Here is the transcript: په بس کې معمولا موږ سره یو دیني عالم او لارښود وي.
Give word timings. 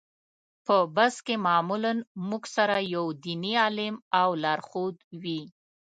په 0.65 0.75
بس 0.95 1.15
کې 1.25 1.35
معمولا 1.47 1.91
موږ 2.29 2.43
سره 2.55 2.75
یو 2.95 3.05
دیني 3.23 3.53
عالم 3.63 3.95
او 4.21 4.29
لارښود 4.43 4.95
وي. 5.21 5.41